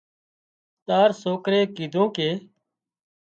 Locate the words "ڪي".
2.15-2.29